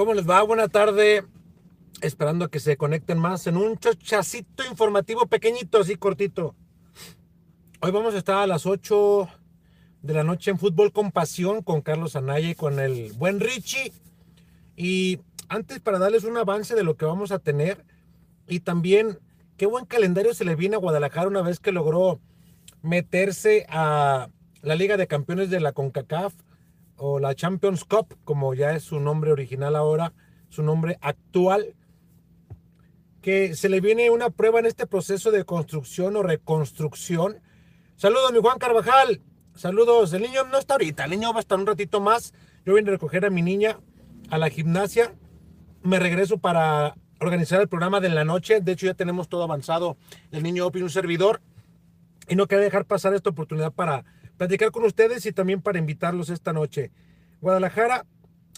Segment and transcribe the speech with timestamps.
[0.00, 0.40] ¿Cómo les va?
[0.40, 1.26] Buena tarde.
[2.00, 6.54] Esperando que se conecten más en un chochacito informativo pequeñito, así cortito.
[7.82, 9.28] Hoy vamos a estar a las 8
[10.00, 13.92] de la noche en Fútbol con Pasión con Carlos Anaya y con el buen Richie.
[14.74, 15.20] Y
[15.50, 17.84] antes para darles un avance de lo que vamos a tener
[18.48, 19.18] y también
[19.58, 22.20] qué buen calendario se le viene a Guadalajara una vez que logró
[22.80, 24.30] meterse a
[24.62, 26.32] la Liga de Campeones de la CONCACAF
[27.02, 30.12] o la Champions Cup, como ya es su nombre original ahora,
[30.50, 31.74] su nombre actual,
[33.22, 37.40] que se le viene una prueba en este proceso de construcción o reconstrucción.
[37.96, 39.22] Saludos, mi Juan Carvajal.
[39.54, 40.12] Saludos.
[40.12, 42.34] El niño no está ahorita, el niño va a estar un ratito más.
[42.66, 43.80] Yo voy a recoger a mi niña
[44.28, 45.14] a la gimnasia.
[45.82, 48.60] Me regreso para organizar el programa de la noche.
[48.60, 49.96] De hecho, ya tenemos todo avanzado.
[50.32, 51.40] El niño Opi, un servidor.
[52.28, 54.04] Y no quería dejar pasar esta oportunidad para
[54.40, 56.90] platicar con ustedes y también para invitarlos esta noche.
[57.42, 58.06] Guadalajara,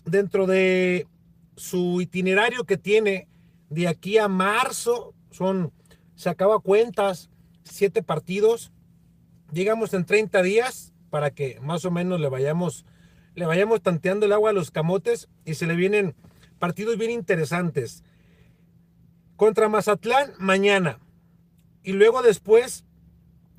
[0.04, 1.08] dentro de
[1.56, 3.26] su itinerario que tiene
[3.68, 5.72] de aquí a marzo, son,
[6.14, 7.30] se acaba cuentas,
[7.64, 8.70] siete partidos,
[9.50, 12.86] digamos en 30 días, para que más o menos le vayamos,
[13.34, 16.14] le vayamos tanteando el agua a los camotes y se le vienen
[16.60, 18.04] partidos bien interesantes.
[19.34, 21.00] Contra Mazatlán mañana.
[21.82, 22.84] Y luego después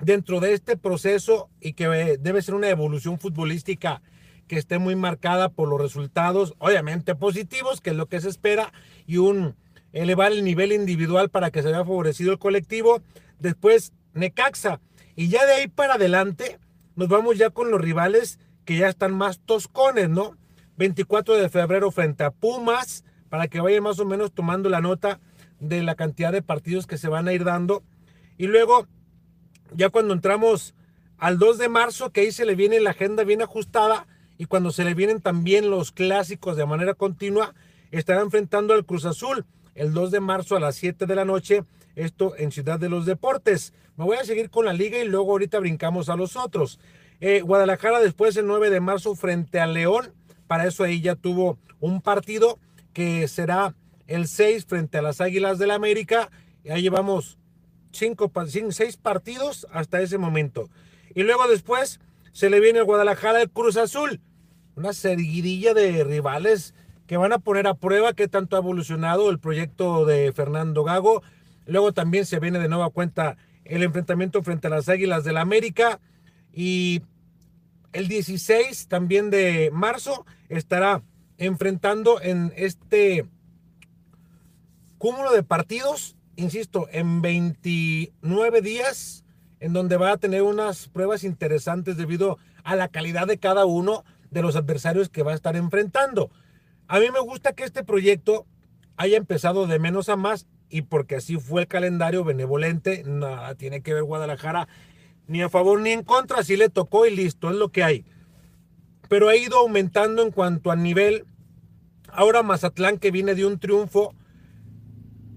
[0.04, 4.02] dentro de este proceso y que eh, debe ser una evolución futbolística
[4.46, 8.72] que esté muy marcada por los resultados, obviamente positivos, que es lo que se espera,
[9.06, 9.56] y un
[9.92, 13.00] elevar el nivel individual para que se vea favorecido el colectivo.
[13.38, 14.80] Después, Necaxa.
[15.16, 16.58] Y ya de ahí para adelante,
[16.96, 20.36] nos vamos ya con los rivales que ya están más toscones, ¿no?
[20.76, 25.20] 24 de febrero frente a Pumas, para que vayan más o menos tomando la nota
[25.60, 27.82] de la cantidad de partidos que se van a ir dando.
[28.36, 28.88] Y luego
[29.74, 30.74] ya cuando entramos
[31.18, 34.06] al 2 de marzo, que ahí se le viene la agenda bien ajustada
[34.38, 37.54] y cuando se le vienen también los clásicos de manera continua,
[37.90, 39.44] estará enfrentando al Cruz Azul
[39.74, 41.64] el 2 de marzo a las 7 de la noche,
[41.96, 43.72] esto en Ciudad de los Deportes.
[43.96, 46.80] Me voy a seguir con la liga y luego ahorita brincamos a los otros.
[47.20, 50.12] Eh, Guadalajara después el 9 de marzo frente a León,
[50.46, 52.58] para eso ahí ya tuvo un partido
[52.92, 53.74] que será
[54.06, 56.30] el 6 frente a las Águilas del la América.
[56.64, 57.38] Y ahí llevamos
[57.94, 58.30] cinco,
[58.70, 60.68] seis partidos hasta ese momento.
[61.14, 62.00] Y luego después
[62.32, 64.20] se le viene el Guadalajara el Cruz Azul.
[64.76, 66.74] Una seguidilla de rivales
[67.06, 71.22] que van a poner a prueba qué tanto ha evolucionado el proyecto de Fernando Gago.
[71.66, 75.42] Luego también se viene de nueva cuenta el enfrentamiento frente a las Águilas del la
[75.42, 76.00] América.
[76.52, 77.02] Y
[77.92, 81.02] el 16 también de marzo estará
[81.38, 83.26] enfrentando en este
[84.98, 89.24] cúmulo de partidos insisto, en 29 días,
[89.60, 94.04] en donde va a tener unas pruebas interesantes debido a la calidad de cada uno
[94.30, 96.30] de los adversarios que va a estar enfrentando.
[96.88, 98.46] A mí me gusta que este proyecto
[98.96, 103.80] haya empezado de menos a más y porque así fue el calendario benevolente, nada tiene
[103.80, 104.68] que ver Guadalajara
[105.26, 108.04] ni a favor ni en contra, así le tocó y listo, es lo que hay.
[109.08, 111.24] Pero ha ido aumentando en cuanto a nivel.
[112.08, 114.14] Ahora Mazatlán que viene de un triunfo,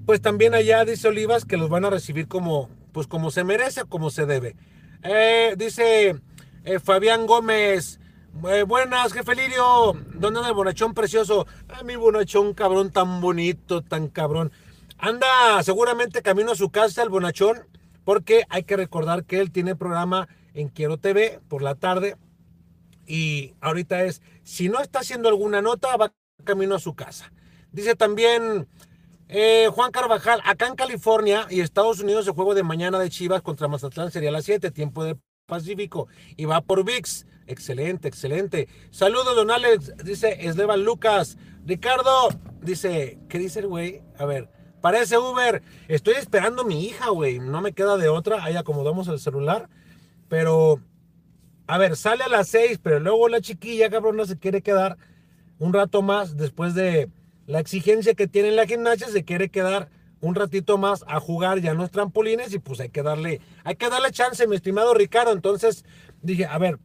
[0.07, 3.83] pues también allá dice Olivas que los van a recibir como, pues como se merece,
[3.83, 4.55] como se debe.
[5.03, 6.15] Eh, dice
[6.63, 7.99] eh, Fabián Gómez,
[8.49, 11.45] eh, buenas, jefe Lirio, ¿dónde anda el bonachón precioso?
[11.67, 14.53] A mi bonachón cabrón tan bonito, tan cabrón.
[14.97, 17.67] Anda seguramente camino a su casa el bonachón,
[18.05, 22.15] porque hay que recordar que él tiene programa en Quiero TV por la tarde.
[23.05, 26.13] Y ahorita es, si no está haciendo alguna nota, va
[26.45, 27.33] camino a su casa.
[27.73, 28.69] Dice también
[29.29, 33.41] eh, Juan Carvajal, acá en California y Estados Unidos el juego de mañana de Chivas
[33.41, 37.25] contra Mazatlán sería a las 7, tiempo de Pacífico, y va por VIX.
[37.47, 38.67] Excelente, excelente.
[38.91, 41.37] Saludos, don Alex, dice Eslevan Lucas.
[41.65, 42.29] Ricardo,
[42.61, 44.01] dice, ¿qué dice el güey?
[44.17, 44.49] A ver,
[44.81, 45.61] parece Uber.
[45.87, 47.39] Estoy esperando a mi hija, güey.
[47.39, 48.43] No me queda de otra.
[48.43, 49.69] Ahí acomodamos el celular.
[50.27, 50.81] Pero,
[51.67, 54.97] a ver, sale a las 6, pero luego la chiquilla, cabrón, no se quiere quedar
[55.57, 57.09] un rato más después de
[57.47, 59.89] la exigencia que tiene la gimnasia se quiere quedar
[60.19, 63.75] un ratito más a jugar ya en los trampolines y pues hay que darle, hay
[63.75, 65.31] que darle chance, mi estimado Ricardo.
[65.31, 65.85] Entonces
[66.21, 66.77] dije, a ver,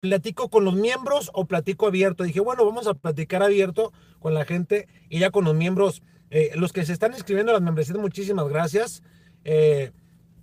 [0.00, 2.24] platico con los miembros o platico abierto.
[2.24, 6.52] Dije, bueno, vamos a platicar abierto con la gente y ya con los miembros, eh,
[6.54, 9.02] los que se están inscribiendo a las membresías, muchísimas gracias.
[9.44, 9.92] Eh,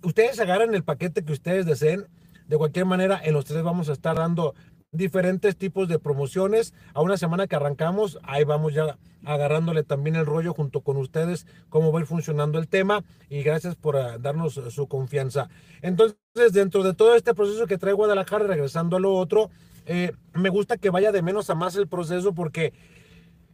[0.02, 2.06] ustedes agarran el paquete que ustedes deseen.
[2.46, 4.54] De cualquier manera, en los tres vamos a estar dando
[4.96, 6.74] diferentes tipos de promociones.
[6.94, 11.46] A una semana que arrancamos, ahí vamos ya agarrándole también el rollo junto con ustedes,
[11.68, 15.48] cómo va a ir funcionando el tema y gracias por ah, darnos eh, su confianza.
[15.82, 16.16] Entonces,
[16.52, 19.50] dentro de todo este proceso que trae Guadalajara, regresando a lo otro,
[19.86, 22.72] eh, me gusta que vaya de menos a más el proceso porque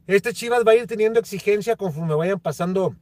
[0.06, 2.97] Este Chivas va a ir teniendo exigencia conforme vayan pasando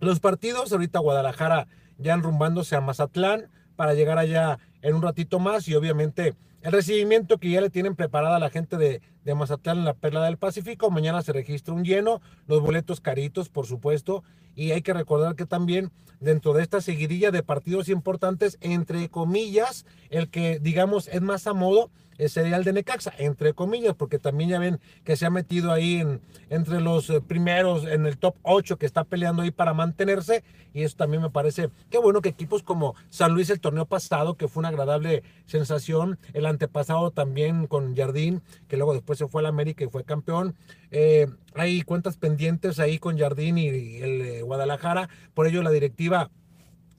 [0.00, 0.72] los partidos.
[0.72, 1.66] Ahorita Guadalajara
[1.98, 7.36] ya enrumbándose a Mazatlán para llegar allá en un ratito más y obviamente el recibimiento
[7.36, 10.38] que ya le tienen preparada a la gente de, de Mazatlán en la Perla del
[10.38, 10.90] Pacífico.
[10.90, 14.24] Mañana se registra un lleno, los boletos caritos, por supuesto.
[14.54, 19.84] Y hay que recordar que también dentro de esta seguidilla de partidos importantes, entre comillas,
[20.08, 21.90] el que digamos es más a modo,
[22.28, 26.00] sería el de Necaxa, entre comillas, porque también ya ven que se ha metido ahí
[26.00, 26.20] en,
[26.50, 30.82] entre los eh, primeros, en el top 8 que está peleando ahí para mantenerse, y
[30.82, 34.48] eso también me parece que bueno que equipos como San Luis el torneo pasado, que
[34.48, 39.46] fue una agradable sensación, el antepasado también con Jardín, que luego después se fue al
[39.46, 40.54] América y fue campeón,
[40.90, 46.30] eh, hay cuentas pendientes ahí con Jardín y, el eh, Guadalajara, por ello la directiva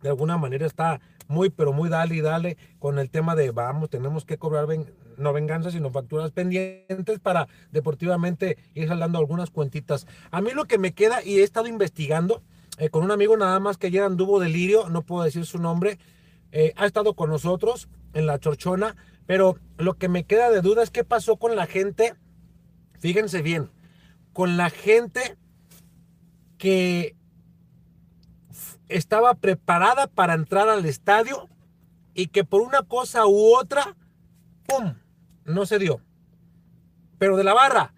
[0.02, 3.90] de alguna manera está muy, pero muy dale y dale con el tema de vamos,
[3.90, 4.68] tenemos que cobrar
[5.18, 10.08] no venganzas, sino facturas pendientes para deportivamente ir saldando algunas cuentitas.
[10.32, 12.44] A mí lo que me queda, y he estado investigando
[12.78, 15.98] eh, con un amigo nada más que ayer anduvo delirio, no puedo decir su nombre,
[16.52, 18.96] eh, ha estado con nosotros en la chorchona,
[19.26, 22.16] pero lo que me queda de duda es qué pasó con la gente,
[23.00, 23.70] fíjense bien,
[24.34, 25.38] con la gente
[26.58, 27.16] que
[28.88, 31.50] estaba preparada para entrar al estadio
[32.14, 33.96] y que por una cosa u otra,
[34.66, 34.96] ¡pum!
[35.46, 36.02] No se dio.
[37.18, 37.94] Pero de la barra,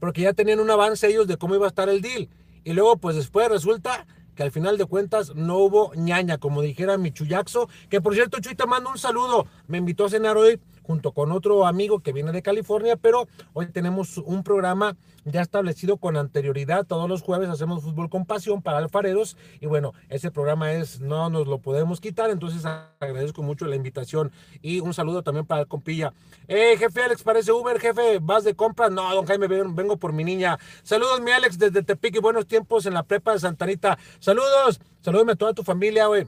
[0.00, 2.28] porque ya tenían un avance ellos de cómo iba a estar el deal.
[2.64, 6.96] Y luego, pues después resulta que al final de cuentas no hubo ñaña, como dijera
[6.96, 9.46] mi Chuyaxo, que por cierto, Chuy, te mando un saludo.
[9.66, 10.58] Me invitó a cenar hoy
[10.92, 14.94] junto con otro amigo que viene de California, pero hoy tenemos un programa
[15.24, 16.84] ya establecido con anterioridad.
[16.84, 21.30] Todos los jueves hacemos fútbol con pasión para alfareros y bueno, ese programa es, no
[21.30, 22.66] nos lo podemos quitar, entonces
[23.00, 26.12] agradezco mucho la invitación y un saludo también para el compilla.
[26.46, 28.90] Eh, jefe Alex, parece Uber, jefe, ¿vas de compras?
[28.90, 30.58] No, don Jaime, vengo por mi niña.
[30.82, 33.98] Saludos, mi Alex, desde Tepic y buenos tiempos en la prepa de Santanita.
[34.18, 36.26] Saludos, salúdame a toda tu familia, güey.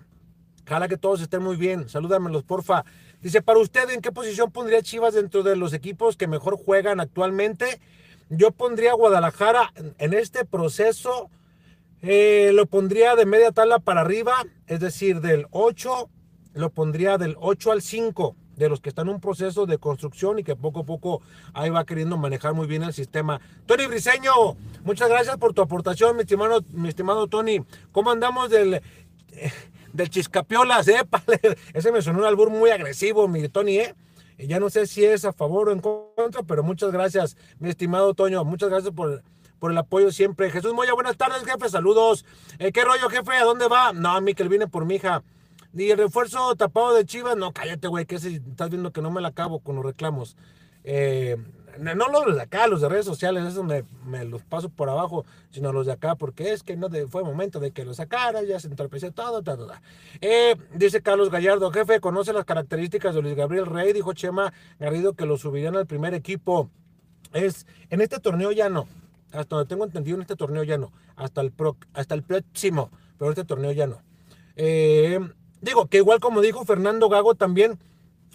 [0.66, 1.88] Ojalá que todos estén muy bien.
[1.88, 2.84] Salúdamelos, porfa.
[3.24, 7.00] Dice, para usted, ¿en qué posición pondría Chivas dentro de los equipos que mejor juegan
[7.00, 7.80] actualmente?
[8.28, 11.30] Yo pondría Guadalajara en este proceso,
[12.02, 16.10] eh, lo pondría de media tabla para arriba, es decir, del 8,
[16.52, 20.38] lo pondría del 8 al 5 de los que están en un proceso de construcción
[20.38, 21.22] y que poco a poco
[21.54, 23.40] ahí va queriendo manejar muy bien el sistema.
[23.64, 24.32] Tony Briseño,
[24.84, 27.64] muchas gracias por tu aportación, mi estimado, mi estimado Tony.
[27.90, 28.82] ¿Cómo andamos del
[29.94, 31.00] del Chiscapiolas, ¿eh?
[31.72, 33.94] Ese me sonó un albur muy agresivo, mi Tony, ¿eh?
[34.36, 38.12] ya no sé si es a favor o en contra, pero muchas gracias, mi estimado
[38.14, 38.44] Toño.
[38.44, 39.22] Muchas gracias por,
[39.60, 40.50] por el apoyo siempre.
[40.50, 41.68] Jesús Moya, buenas tardes, jefe.
[41.68, 42.24] Saludos.
[42.58, 43.32] Eh, ¿Qué rollo, jefe?
[43.32, 43.92] ¿A dónde va?
[43.92, 45.22] No, Miquel, viene por mi hija.
[45.72, 47.36] ¿Y el refuerzo tapado de Chivas?
[47.36, 50.36] No, cállate, güey, que si estás viendo que no me la acabo con los reclamos.
[50.82, 51.36] Eh,
[51.78, 55.24] no los de acá, los de redes sociales, eso me, me, los paso por abajo,
[55.50, 58.60] sino los de acá, porque es que no fue momento de que lo sacara, ya
[58.60, 59.74] se entorpeció todo, todo, todo.
[60.20, 65.14] Eh, dice Carlos Gallardo, jefe, conoce las características de Luis Gabriel Rey, dijo Chema Garrido
[65.14, 66.70] que lo subirían al primer equipo.
[67.32, 68.86] Es, en este torneo ya no,
[69.32, 71.52] hasta donde tengo entendido, en este torneo ya no, hasta el,
[71.92, 74.00] hasta el próximo, pero este torneo ya no.
[74.56, 75.18] Eh,
[75.60, 77.78] digo que igual como dijo Fernando Gago también,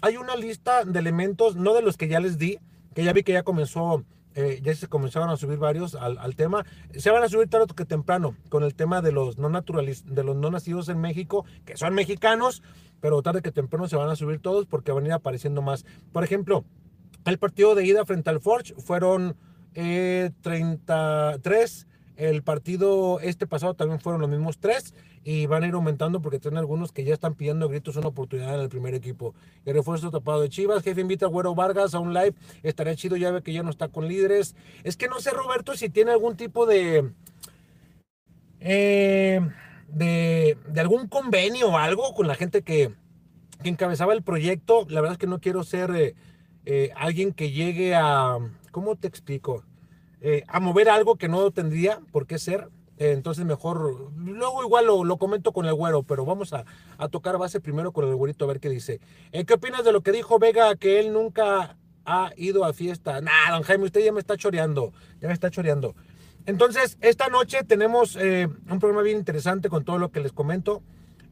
[0.02, 2.58] hay una lista de elementos, no de los que ya les di,
[2.94, 4.04] que ya vi que ya comenzó,
[4.34, 6.64] eh, ya se comenzaron a subir varios al, tema.
[6.96, 10.36] Se van a subir tarde que temprano con el tema de los no de los
[10.36, 12.62] no nacidos en México, que son mexicanos,
[13.00, 15.84] pero tarde que temprano se van a subir todos porque van a ir apareciendo más.
[16.12, 16.64] Por ejemplo,
[17.24, 19.36] el partido de ida frente al Forge fueron
[19.74, 21.86] eh, 33.
[22.20, 24.92] El partido este pasado también fueron los mismos tres
[25.24, 28.56] y van a ir aumentando porque tienen algunos que ya están pidiendo gritos una oportunidad
[28.56, 29.34] en el primer equipo.
[29.64, 33.16] El refuerzo tapado de Chivas, jefe invita a Güero Vargas a un live, estaría chido,
[33.16, 34.54] ya ve que ya no está con líderes.
[34.84, 37.10] Es que no sé, Roberto, si tiene algún tipo de...
[38.60, 39.40] Eh,
[39.88, 42.92] de, de, algún convenio o algo con la gente que,
[43.62, 44.84] que, encabezaba el proyecto.
[44.90, 46.14] La verdad es que no quiero ser eh,
[46.66, 48.36] eh, alguien que llegue a,
[48.72, 49.64] ¿cómo te explico?
[50.48, 52.68] A mover algo que no tendría por qué ser
[53.08, 56.66] entonces mejor, luego igual lo, comento con el güero, pero vamos a,
[57.08, 59.00] tocar base primero con el güerito a ver qué dice.
[59.32, 63.22] Eh, ¿Qué opinas de lo que dijo Vega, que él nunca ha ido a fiesta?
[63.22, 65.94] Nah, don Jaime, usted ya me está choreando, ya me está choreando.
[66.44, 70.82] Entonces, esta noche tenemos eh, un programa bien interesante con todo lo que les comento.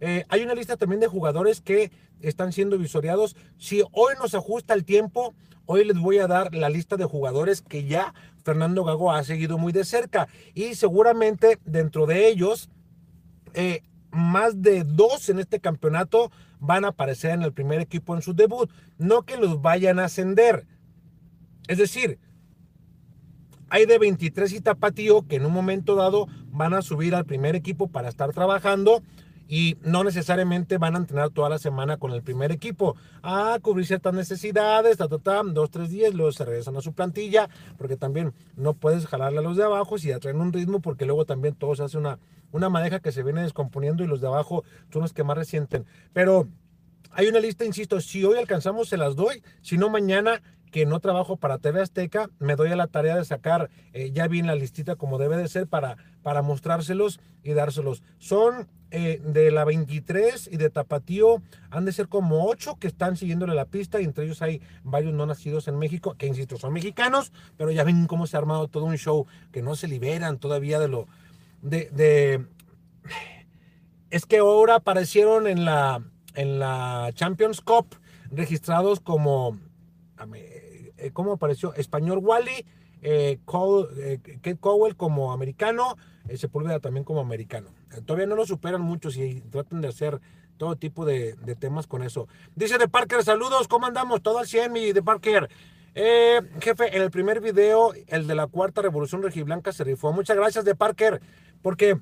[0.01, 1.91] Eh, hay una lista también de jugadores que
[2.21, 3.37] están siendo visoreados.
[3.59, 5.35] Si hoy nos ajusta el tiempo,
[5.67, 8.15] hoy les voy a dar la lista de jugadores que ya
[8.45, 12.71] Fernando Gago ha seguido muy de cerca y seguramente dentro de ellos
[13.55, 18.23] eh, más de dos en este campeonato van a aparecer en el primer equipo en
[18.23, 20.67] su debut, no que los vayan a ascender.
[21.69, 22.19] Es decir,
[23.69, 27.55] hay de 23 y Tapatío que en un momento dado van a subir al primer
[27.55, 29.03] equipo para estar trabajando
[29.49, 33.87] y no necesariamente van a entrenar toda la semana con el primer equipo a cubrir
[33.87, 37.97] ciertas necesidades, ta, ta, ta, dos, tres días, luego se regresan a su plantilla, porque
[37.97, 41.25] también no puedes jalarle a los de abajo si ya traen un ritmo, porque luego
[41.25, 42.19] también todo se hace una,
[42.53, 45.87] una madeja que se viene descomponiendo y los de abajo son los que más resienten.
[46.13, 46.47] Pero
[47.11, 51.01] hay una lista, insisto, si hoy alcanzamos se las doy, si no mañana que no
[51.01, 54.55] trabajo para TV Azteca, me doy a la tarea de sacar eh, ya bien la
[54.55, 58.03] listita como debe de ser para, para mostrárselos y dárselos.
[58.19, 63.17] Son eh, de la 23 y de Tapatío han de ser como 8 que están
[63.17, 66.73] siguiéndole la pista y entre ellos hay varios no nacidos en México, que insisto, son
[66.73, 70.39] mexicanos, pero ya ven cómo se ha armado todo un show que no se liberan
[70.39, 71.07] todavía de lo...
[71.63, 72.47] de, de
[74.11, 76.03] es que ahora aparecieron en la,
[76.35, 77.97] en la Champions Cup
[78.31, 79.59] registrados como...
[80.35, 81.75] Eh, ¿Cómo apareció?
[81.75, 82.67] Español Wally,
[83.03, 85.97] eh, eh, Kate Cowell como americano,
[86.29, 87.71] eh, Sepúlveda también como americano.
[87.93, 90.21] Eh, todavía no lo superan muchos y tratan de hacer
[90.57, 92.27] todo tipo de, de, temas con eso.
[92.57, 94.23] Dice de Parker, saludos, ¿cómo andamos?
[94.23, 95.49] Todo al 100, mi de Parker.
[95.95, 100.13] Eh, jefe, en el primer video, el de la cuarta revolución regiblanca se rifó.
[100.13, 101.21] Muchas gracias de Parker,
[101.63, 101.99] porque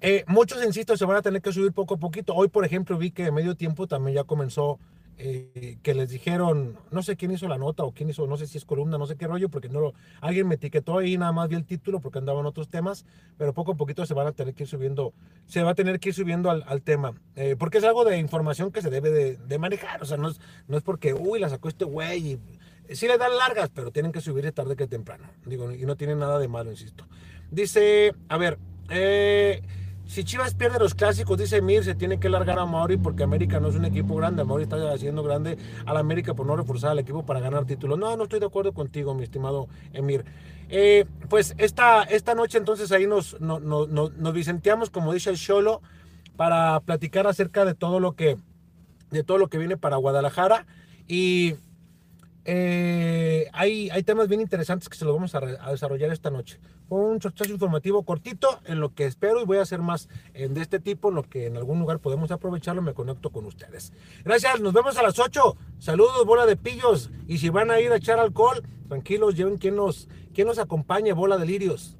[0.00, 2.34] eh, muchos, insisto, se van a tener que subir poco a poquito.
[2.34, 4.78] Hoy, por ejemplo, vi que medio tiempo también ya comenzó
[5.20, 8.46] eh, que les dijeron, no sé quién hizo la nota o quién hizo, no sé
[8.46, 11.32] si es columna, no sé qué rollo, porque no lo, alguien me etiquetó ahí, nada
[11.32, 13.04] más vi el título porque andaban otros temas,
[13.36, 15.12] pero poco a poquito se van a tener que ir subiendo,
[15.46, 18.70] se va a tener que ir subiendo al, tema, eh, porque es algo de información
[18.70, 21.48] que se debe de, de, manejar, o sea, no es, no es porque, uy, la
[21.48, 22.38] sacó este güey
[22.88, 25.96] y sí le dan largas, pero tienen que subirse tarde que temprano, digo, y no
[25.96, 27.06] tiene nada de malo, insisto.
[27.50, 28.58] Dice, a ver,
[28.90, 29.62] eh,
[30.08, 33.60] si Chivas pierde los clásicos, dice Mir, se tiene que largar a Mauri porque América
[33.60, 34.42] no es un equipo grande.
[34.42, 37.98] Mauri está haciendo grande a la América por no reforzar al equipo para ganar títulos.
[37.98, 40.24] No, no estoy de acuerdo contigo, mi estimado Emir.
[40.70, 45.28] Eh, pues esta, esta noche entonces ahí nos, no, no, no, nos vicenteamos, como dice
[45.28, 45.82] el Cholo,
[46.36, 48.38] para platicar acerca de todo lo que,
[49.10, 50.64] de todo lo que viene para Guadalajara.
[51.06, 51.56] Y
[52.50, 55.40] eh, hay, temas bien interesantes que se los vamos a,
[55.70, 59.82] desarrollar esta noche un chachazo informativo cortito en lo que espero y voy a hacer
[59.82, 63.44] más de este tipo, en lo que en algún lugar podemos aprovecharlo, me conecto con
[63.44, 63.92] ustedes.
[64.24, 65.54] Gracias, nos vemos a las 8.
[65.78, 67.10] Saludos, bola de pillos.
[67.26, 71.12] Y si van a ir a echar alcohol, tranquilos, lleven quien nos, quien nos acompañe,
[71.12, 71.98] bola de lirios.